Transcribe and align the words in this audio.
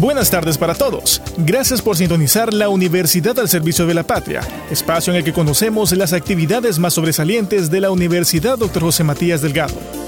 Buenas 0.00 0.30
tardes 0.30 0.56
para 0.56 0.74
todos. 0.74 1.20
Gracias 1.36 1.82
por 1.82 1.94
sintonizar 1.94 2.54
la 2.54 2.70
Universidad 2.70 3.38
al 3.38 3.50
Servicio 3.50 3.86
de 3.86 3.92
la 3.92 4.02
Patria, 4.02 4.40
espacio 4.70 5.12
en 5.12 5.18
el 5.18 5.24
que 5.24 5.34
conocemos 5.34 5.92
las 5.92 6.14
actividades 6.14 6.78
más 6.78 6.94
sobresalientes 6.94 7.70
de 7.70 7.82
la 7.82 7.90
Universidad 7.90 8.56
Dr. 8.56 8.82
José 8.82 9.04
Matías 9.04 9.42
Delgado. 9.42 9.99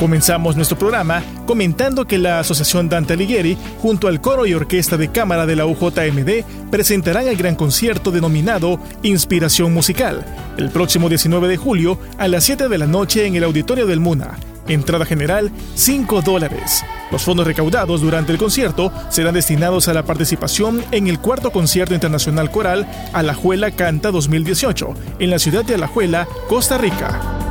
Comenzamos 0.00 0.56
nuestro 0.56 0.78
programa 0.78 1.22
comentando 1.46 2.06
que 2.06 2.16
la 2.16 2.38
Asociación 2.38 2.88
Dante 2.88 3.12
Alighieri, 3.12 3.58
junto 3.82 4.08
al 4.08 4.22
coro 4.22 4.46
y 4.46 4.54
orquesta 4.54 4.96
de 4.96 5.12
cámara 5.12 5.44
de 5.44 5.56
la 5.56 5.66
UJMD, 5.66 6.70
presentarán 6.70 7.28
el 7.28 7.36
gran 7.36 7.54
concierto 7.54 8.10
denominado 8.10 8.80
Inspiración 9.02 9.74
Musical, 9.74 10.24
el 10.56 10.70
próximo 10.70 11.10
19 11.10 11.48
de 11.48 11.58
julio 11.58 11.98
a 12.16 12.28
las 12.28 12.44
7 12.44 12.68
de 12.68 12.78
la 12.78 12.86
noche 12.86 13.26
en 13.26 13.36
el 13.36 13.44
Auditorio 13.44 13.86
del 13.86 14.00
MUNA. 14.00 14.38
Entrada 14.68 15.04
general, 15.04 15.52
5 15.74 16.22
dólares. 16.22 16.82
Los 17.12 17.22
fondos 17.22 17.46
recaudados 17.46 18.00
durante 18.00 18.32
el 18.32 18.38
concierto 18.38 18.90
serán 19.10 19.34
destinados 19.34 19.86
a 19.88 19.92
la 19.92 20.04
participación 20.04 20.82
en 20.92 21.08
el 21.08 21.18
cuarto 21.18 21.50
concierto 21.50 21.92
internacional 21.92 22.50
coral 22.50 22.88
Alajuela 23.12 23.70
Canta 23.72 24.10
2018 24.10 24.94
en 25.18 25.28
la 25.28 25.38
ciudad 25.38 25.62
de 25.62 25.74
Alajuela, 25.74 26.26
Costa 26.48 26.78
Rica. 26.78 27.49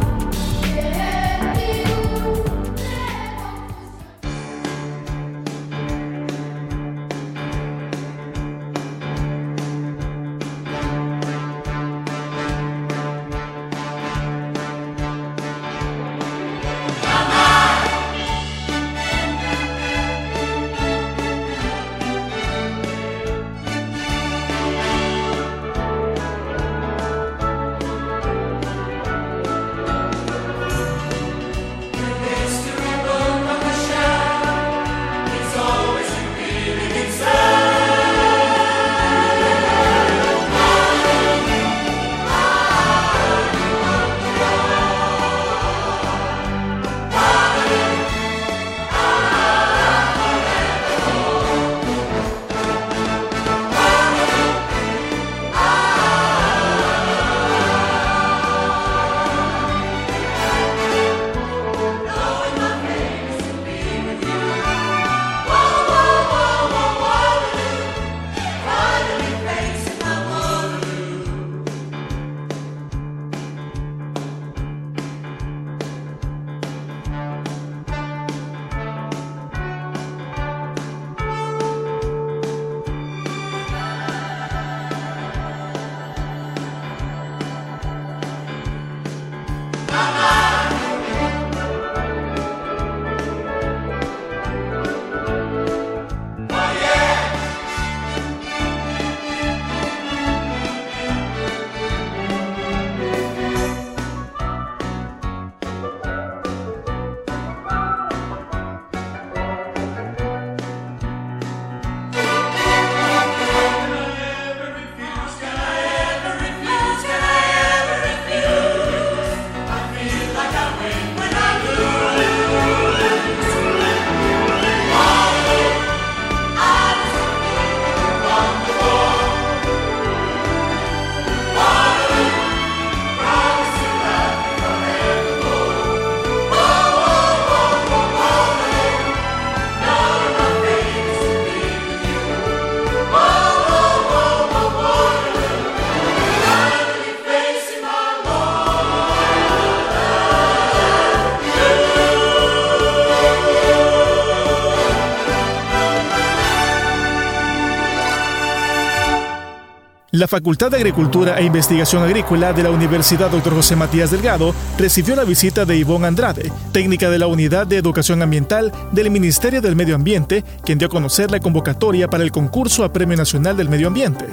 La 160.12 160.28
Facultad 160.28 160.72
de 160.72 160.78
Agricultura 160.78 161.38
e 161.38 161.44
Investigación 161.44 162.02
Agrícola 162.02 162.52
de 162.52 162.64
la 162.64 162.72
Universidad 162.72 163.30
Dr. 163.30 163.54
José 163.54 163.76
Matías 163.76 164.10
Delgado 164.10 164.56
recibió 164.76 165.16
la 165.16 165.24
visita 165.24 165.66
de 165.66 165.78
Ivonne 165.78 166.08
Andrade, 166.08 166.52
técnica 166.72 167.12
de 167.12 167.20
la 167.20 167.28
Unidad 167.28 167.68
de 167.68 167.78
Educación 167.78 168.24
Ambiental 168.24 168.72
del 168.92 169.12
Ministerio 169.12 169.62
del 169.62 169.76
Medio 169.76 169.94
Ambiente, 169.94 170.44
quien 170.66 170.80
dio 170.80 170.88
a 170.88 170.92
conocer 170.92 171.30
la 171.30 171.40
convocatoria 171.40 172.08
para 172.08 172.24
el 172.24 172.32
concurso 172.32 172.84
a 172.84 172.92
Premio 172.92 173.18
Nacional 173.18 173.56
del 173.56 173.70
Medio 173.70 173.86
Ambiente. 173.86 174.26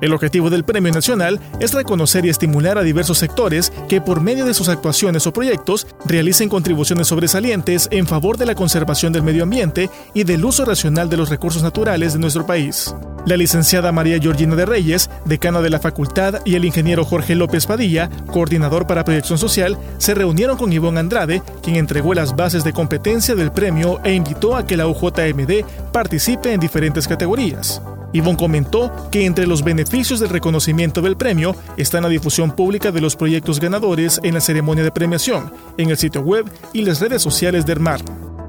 El 0.00 0.12
objetivo 0.12 0.50
del 0.50 0.64
Premio 0.64 0.92
Nacional 0.92 1.40
es 1.60 1.72
reconocer 1.72 2.26
y 2.26 2.28
estimular 2.28 2.78
a 2.78 2.82
diversos 2.82 3.18
sectores 3.18 3.72
que 3.88 4.00
por 4.00 4.20
medio 4.20 4.44
de 4.44 4.54
sus 4.54 4.68
actuaciones 4.68 5.26
o 5.26 5.32
proyectos 5.32 5.86
realicen 6.04 6.48
contribuciones 6.48 7.08
sobresalientes 7.08 7.88
en 7.90 8.06
favor 8.06 8.36
de 8.36 8.46
la 8.46 8.54
conservación 8.54 9.12
del 9.12 9.22
medio 9.22 9.42
ambiente 9.42 9.90
y 10.12 10.24
del 10.24 10.44
uso 10.44 10.64
racional 10.64 11.08
de 11.08 11.16
los 11.16 11.30
recursos 11.30 11.62
naturales 11.62 12.12
de 12.12 12.18
nuestro 12.18 12.46
país. 12.46 12.94
La 13.26 13.38
licenciada 13.38 13.90
María 13.90 14.18
Georgina 14.20 14.54
de 14.54 14.66
Reyes, 14.66 15.08
decana 15.24 15.62
de 15.62 15.70
la 15.70 15.78
facultad, 15.78 16.42
y 16.44 16.56
el 16.56 16.66
ingeniero 16.66 17.06
Jorge 17.06 17.34
López 17.34 17.66
Padilla, 17.66 18.10
coordinador 18.26 18.86
para 18.86 19.04
proyección 19.04 19.38
social, 19.38 19.78
se 19.96 20.14
reunieron 20.14 20.58
con 20.58 20.72
Ivonne 20.72 21.00
Andrade, 21.00 21.42
quien 21.62 21.76
entregó 21.76 22.12
las 22.12 22.36
bases 22.36 22.64
de 22.64 22.74
competencia 22.74 23.34
del 23.34 23.50
premio 23.50 24.00
e 24.04 24.12
invitó 24.12 24.56
a 24.56 24.66
que 24.66 24.76
la 24.76 24.86
UJMD 24.86 25.64
participe 25.90 26.52
en 26.52 26.60
diferentes 26.60 27.08
categorías. 27.08 27.80
Yvonne 28.14 28.38
comentó 28.38 28.90
que 29.10 29.26
entre 29.26 29.46
los 29.46 29.62
beneficios 29.62 30.20
del 30.20 30.30
reconocimiento 30.30 31.02
del 31.02 31.16
premio 31.16 31.54
está 31.76 32.00
la 32.00 32.08
difusión 32.08 32.52
pública 32.52 32.92
de 32.92 33.00
los 33.00 33.16
proyectos 33.16 33.60
ganadores 33.60 34.20
en 34.22 34.34
la 34.34 34.40
ceremonia 34.40 34.84
de 34.84 34.92
premiación, 34.92 35.52
en 35.76 35.90
el 35.90 35.98
sitio 35.98 36.22
web 36.22 36.46
y 36.72 36.82
las 36.82 37.00
redes 37.00 37.20
sociales 37.20 37.66
del 37.66 37.80
MAR. 37.80 38.00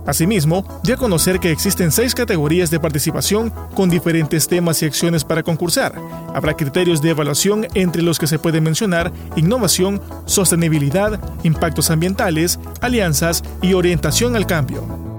Asimismo, 0.06 0.64
dio 0.84 0.94
a 0.94 0.98
conocer 0.98 1.40
que 1.40 1.52
existen 1.52 1.92
seis 1.92 2.14
categorías 2.14 2.70
de 2.70 2.80
participación 2.80 3.52
con 3.74 3.90
diferentes 3.90 4.48
temas 4.48 4.82
y 4.84 4.86
acciones 4.86 5.24
para 5.24 5.42
concursar. 5.42 5.96
Habrá 6.36 6.56
criterios 6.56 7.02
de 7.02 7.10
evaluación 7.10 7.66
entre 7.74 8.04
los 8.04 8.20
que 8.20 8.28
se 8.28 8.38
puede 8.38 8.62
mencionar 8.62 9.12
innovación, 9.36 10.00
sostenibilidad, 10.26 11.20
impactos 11.44 11.90
ambientales, 11.90 12.60
alianzas 12.82 13.44
y 13.64 13.74
orientación 13.74 14.36
al 14.36 14.46
cambio. 14.46 15.15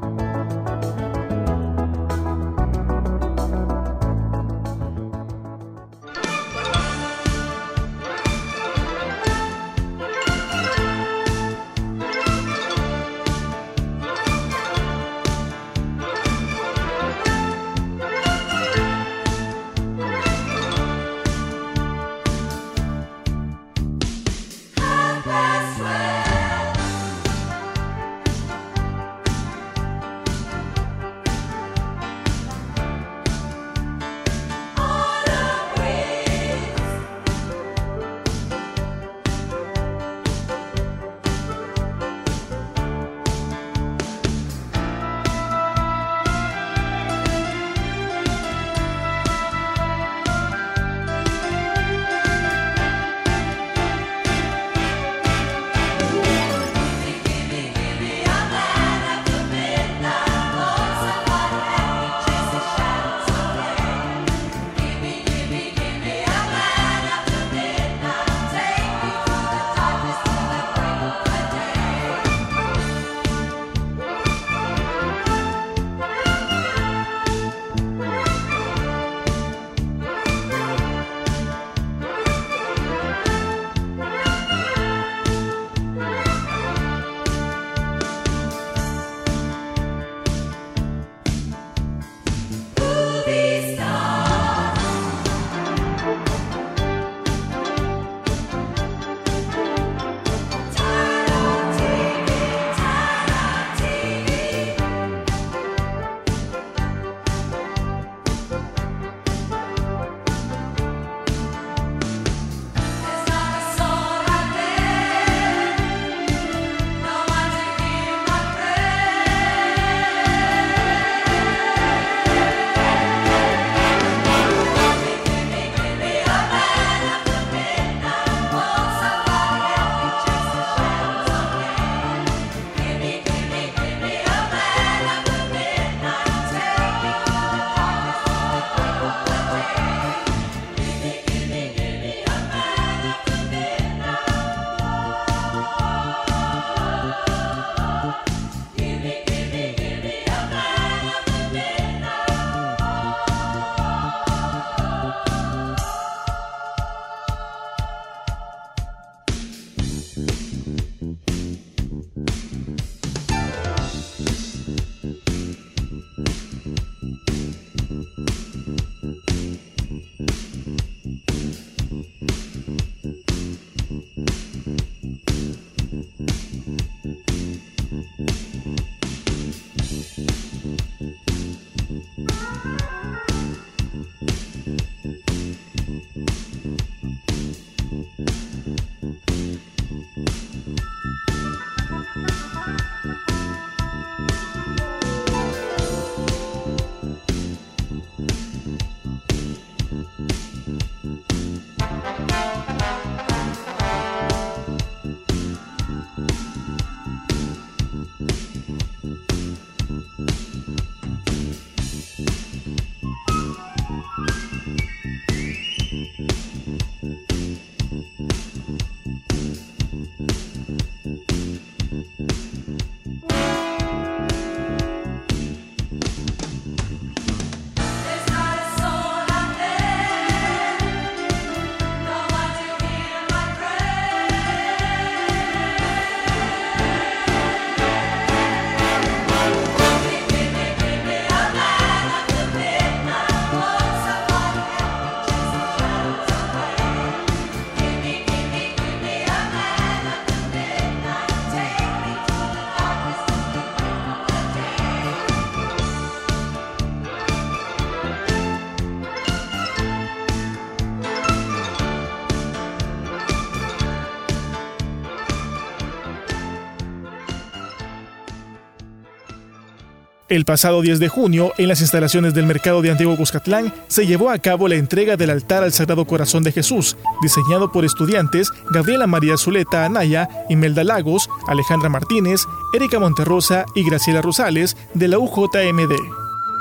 El 270.28 270.44
pasado 270.44 270.82
10 270.82 270.98
de 270.98 271.06
junio, 271.06 271.52
en 271.56 271.68
las 271.68 271.80
instalaciones 271.80 272.34
del 272.34 272.46
mercado 272.46 272.82
de 272.82 272.90
Antiguo 272.90 273.16
Cuscatlán, 273.16 273.72
se 273.86 274.08
llevó 274.08 274.30
a 274.30 274.38
cabo 274.38 274.66
la 274.66 274.74
entrega 274.74 275.16
del 275.16 275.30
altar 275.30 275.62
al 275.62 275.72
Sagrado 275.72 276.04
Corazón 276.04 276.42
de 276.42 276.50
Jesús, 276.50 276.96
diseñado 277.22 277.70
por 277.70 277.84
estudiantes 277.84 278.50
Gabriela 278.70 279.06
María 279.06 279.36
Zuleta 279.36 279.84
Anaya, 279.84 280.28
Imelda 280.48 280.82
Lagos, 280.82 281.28
Alejandra 281.46 281.90
Martínez, 281.90 282.40
Erika 282.74 282.98
Monterrosa 282.98 283.66
y 283.76 283.88
Graciela 283.88 284.20
Rosales 284.20 284.76
de 284.94 285.06
la 285.06 285.20
UJMD. 285.20 285.94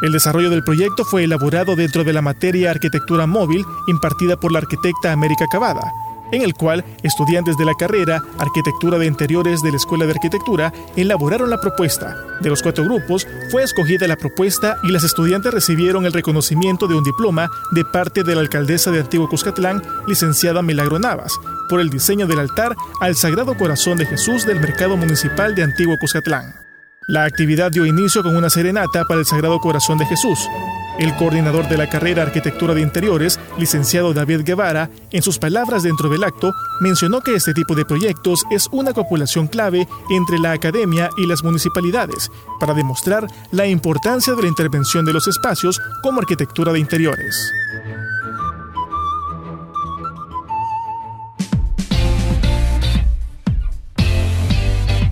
El 0.03 0.12
desarrollo 0.12 0.51
del 0.51 0.63
proyecto 0.63 1.03
fue 1.03 1.24
elaborado 1.24 1.75
dentro 1.75 2.03
de 2.03 2.13
la 2.13 2.22
materia 2.22 2.69
Arquitectura 2.69 3.25
Móvil 3.25 3.65
impartida 3.88 4.39
por 4.39 4.51
la 4.51 4.60
arquitecta 4.60 5.12
América 5.12 5.48
Cavada, 5.50 5.91
en 6.32 6.41
el 6.41 6.53
cual 6.53 6.84
estudiantes 7.03 7.58
de 7.58 7.65
la 7.65 7.74
carrera 7.74 8.22
Arquitectura 8.38 8.98
de 8.98 9.05
Interiores 9.05 9.62
de 9.62 9.72
la 9.72 9.77
Escuela 9.77 10.05
de 10.05 10.12
Arquitectura 10.12 10.74
elaboraron 10.96 11.50
la 11.50 11.60
propuesta. 11.60 12.15
De 12.41 12.50
los 12.50 12.62
cuatro 12.62 12.84
grupos 12.84 13.27
fue 13.51 13.63
escogida 13.63 14.08
la 14.08 14.17
propuesta 14.17 14.77
y 14.84 14.91
las 14.91 15.03
estudiantes 15.03 15.53
recibieron 15.53 16.05
el 16.05 16.13
reconocimiento 16.13 16.88
de 16.88 16.96
un 16.96 17.03
diploma 17.03 17.50
de 17.72 17.86
parte 17.86 18.24
de 18.24 18.36
la 18.36 18.41
alcaldesa 18.41 18.91
de 18.91 19.00
Antiguo 19.00 19.29
Cuscatlán, 19.29 19.82
licenciada 20.08 20.62
Milagro 20.62 21.00
Navas, 21.00 21.39
por 21.70 21.79
el 21.79 21.89
diseño 21.89 22.27
del 22.27 22.39
altar 22.39 22.75
al 23.01 23.15
Sagrado 23.15 23.55
Corazón 23.55 23.98
de 23.98 24.05
Jesús 24.05 24.46
del 24.46 24.60
Mercado 24.60 24.98
Municipal 24.98 25.55
de 25.55 25.63
Antiguo 25.63 25.96
Cuscatlán. 26.00 26.53
La 27.08 27.24
actividad 27.25 27.72
dio 27.72 27.86
inicio 27.86 28.24
con 28.24 28.36
una 28.36 28.50
serenata 28.50 29.03
para 29.05 29.20
el 29.20 29.25
Sagrado 29.25 29.60
Corazón 29.60 29.98
de 30.00 30.05
Jesús, 30.08 30.39
el 30.99 31.15
coordinador 31.15 31.67
de 31.67 31.77
la 31.77 31.89
carrera 31.89 32.23
Arquitectura 32.23 32.73
de 32.73 32.81
Interiores, 32.81 33.39
licenciado 33.57 34.13
David 34.13 34.41
Guevara, 34.43 34.89
en 35.11 35.21
sus 35.21 35.37
palabras 35.37 35.83
dentro 35.83 36.09
del 36.09 36.23
acto, 36.23 36.53
mencionó 36.79 37.21
que 37.21 37.35
este 37.35 37.53
tipo 37.53 37.75
de 37.75 37.85
proyectos 37.85 38.45
es 38.49 38.67
una 38.71 38.93
copulación 38.93 39.47
clave 39.47 39.87
entre 40.09 40.39
la 40.39 40.51
academia 40.51 41.09
y 41.17 41.27
las 41.27 41.43
municipalidades 41.43 42.31
para 42.59 42.73
demostrar 42.73 43.27
la 43.51 43.67
importancia 43.67 44.33
de 44.33 44.43
la 44.43 44.47
intervención 44.47 45.05
de 45.05 45.13
los 45.13 45.27
espacios 45.27 45.81
como 46.01 46.19
arquitectura 46.19 46.71
de 46.71 46.79
interiores. 46.79 47.64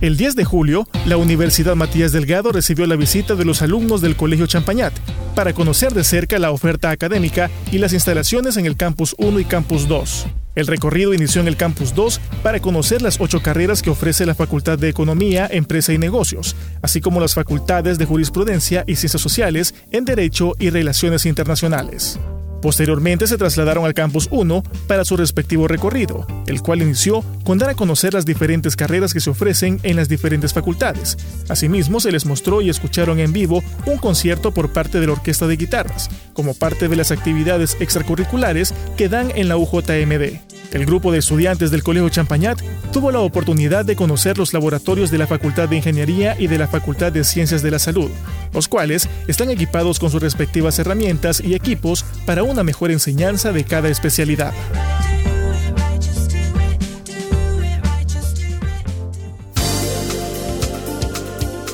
El 0.04 0.18
10 0.18 0.36
de 0.36 0.44
julio, 0.44 0.86
la 1.06 1.16
Universidad 1.16 1.76
Matías 1.76 2.12
Delgado 2.12 2.52
recibió 2.52 2.86
la 2.86 2.94
visita 2.94 3.36
de 3.36 3.46
los 3.46 3.62
alumnos 3.62 4.02
del 4.02 4.16
Colegio 4.16 4.46
Champañat 4.46 4.92
para 5.34 5.54
conocer 5.54 5.94
de 5.94 6.04
cerca 6.04 6.38
la 6.38 6.50
oferta 6.50 6.90
académica 6.90 7.50
y 7.72 7.78
las 7.78 7.94
instalaciones 7.94 8.58
en 8.58 8.66
el 8.66 8.76
Campus 8.76 9.14
1 9.16 9.40
y 9.40 9.46
Campus 9.46 9.88
2. 9.88 10.26
El 10.56 10.66
recorrido 10.66 11.14
inició 11.14 11.40
en 11.40 11.48
el 11.48 11.56
Campus 11.56 11.94
2 11.94 12.20
para 12.42 12.60
conocer 12.60 13.00
las 13.00 13.18
ocho 13.18 13.40
carreras 13.40 13.80
que 13.80 13.88
ofrece 13.88 14.26
la 14.26 14.34
Facultad 14.34 14.78
de 14.78 14.90
Economía, 14.90 15.48
Empresa 15.50 15.94
y 15.94 15.96
Negocios, 15.96 16.54
así 16.82 17.00
como 17.00 17.18
las 17.18 17.32
facultades 17.32 17.96
de 17.96 18.04
Jurisprudencia 18.04 18.84
y 18.86 18.96
Ciencias 18.96 19.22
Sociales 19.22 19.74
en 19.90 20.04
Derecho 20.04 20.52
y 20.58 20.68
Relaciones 20.68 21.24
Internacionales. 21.24 22.20
Posteriormente 22.64 23.26
se 23.26 23.36
trasladaron 23.36 23.84
al 23.84 23.92
Campus 23.92 24.26
1 24.30 24.62
para 24.86 25.04
su 25.04 25.18
respectivo 25.18 25.68
recorrido, 25.68 26.26
el 26.46 26.62
cual 26.62 26.80
inició 26.80 27.22
con 27.44 27.58
dar 27.58 27.68
a 27.68 27.74
conocer 27.74 28.14
las 28.14 28.24
diferentes 28.24 28.74
carreras 28.74 29.12
que 29.12 29.20
se 29.20 29.28
ofrecen 29.28 29.80
en 29.82 29.96
las 29.96 30.08
diferentes 30.08 30.54
facultades. 30.54 31.18
Asimismo, 31.50 32.00
se 32.00 32.10
les 32.10 32.24
mostró 32.24 32.62
y 32.62 32.70
escucharon 32.70 33.20
en 33.20 33.34
vivo 33.34 33.62
un 33.84 33.98
concierto 33.98 34.50
por 34.50 34.72
parte 34.72 34.98
de 34.98 35.08
la 35.08 35.12
Orquesta 35.12 35.46
de 35.46 35.58
Guitarras, 35.58 36.08
como 36.32 36.54
parte 36.54 36.88
de 36.88 36.96
las 36.96 37.10
actividades 37.10 37.76
extracurriculares 37.80 38.72
que 38.96 39.10
dan 39.10 39.30
en 39.34 39.48
la 39.48 39.58
UJMD. 39.58 40.53
El 40.72 40.86
grupo 40.86 41.12
de 41.12 41.18
estudiantes 41.18 41.70
del 41.70 41.82
Colegio 41.82 42.08
Champañat 42.08 42.60
tuvo 42.92 43.10
la 43.10 43.20
oportunidad 43.20 43.84
de 43.84 43.96
conocer 43.96 44.38
los 44.38 44.52
laboratorios 44.52 45.10
de 45.10 45.18
la 45.18 45.26
Facultad 45.26 45.68
de 45.68 45.76
Ingeniería 45.76 46.36
y 46.38 46.46
de 46.46 46.58
la 46.58 46.66
Facultad 46.66 47.12
de 47.12 47.24
Ciencias 47.24 47.62
de 47.62 47.70
la 47.70 47.78
Salud, 47.78 48.10
los 48.52 48.68
cuales 48.68 49.08
están 49.28 49.50
equipados 49.50 49.98
con 49.98 50.10
sus 50.10 50.22
respectivas 50.22 50.78
herramientas 50.78 51.40
y 51.40 51.54
equipos 51.54 52.04
para 52.26 52.42
una 52.42 52.62
mejor 52.62 52.90
enseñanza 52.90 53.52
de 53.52 53.64
cada 53.64 53.88
especialidad. 53.88 54.52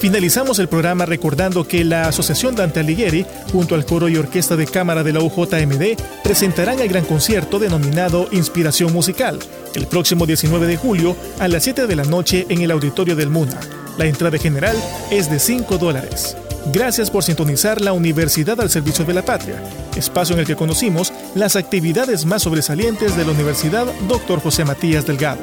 Finalizamos 0.01 0.59
el 0.59 0.69
programa 0.69 1.05
recordando 1.05 1.69
que 1.69 1.85
la 1.85 2.09
Asociación 2.09 2.57
Dante 2.57 2.81
Alighieri, 2.81 3.27
junto 3.53 3.75
al 3.75 3.85
coro 3.85 4.09
y 4.09 4.17
orquesta 4.17 4.57
de 4.57 4.67
cámara 4.67 5.03
de 5.03 5.13
la 5.13 5.21
UJMD, 5.21 6.01
presentarán 6.25 6.81
el 6.81 6.89
gran 6.89 7.05
concierto 7.05 7.59
denominado 7.59 8.27
Inspiración 8.33 8.95
Musical, 8.95 9.39
el 9.75 9.87
próximo 9.87 10.25
19 10.25 10.67
de 10.67 10.79
julio 10.79 11.15
a 11.39 11.49
las 11.49 11.65
7 11.65 11.87
de 11.87 11.97
la 11.97 12.05
noche 12.05 12.47
en 12.49 12.63
el 12.63 12.71
auditorio 12.71 13.15
del 13.15 13.29
MUNA. 13.29 13.61
La 13.99 14.07
entrada 14.07 14.39
general 14.39 14.75
es 15.11 15.31
de 15.31 15.39
5 15.39 15.77
dólares. 15.77 16.35
Gracias 16.73 17.11
por 17.11 17.23
sintonizar 17.23 17.79
la 17.83 17.93
Universidad 17.93 18.59
al 18.59 18.71
Servicio 18.71 19.05
de 19.05 19.13
la 19.13 19.23
Patria, 19.23 19.63
espacio 19.97 20.35
en 20.35 20.41
el 20.41 20.47
que 20.47 20.57
conocimos 20.57 21.13
las 21.35 21.57
actividades 21.57 22.25
más 22.25 22.43
sobresalientes 22.43 23.19
de 23.19 23.27
la 23.27 23.33
Universidad 23.33 23.87
Dr. 24.09 24.41
José 24.41 24.65
Matías 24.65 25.07
Delgado. 25.07 25.43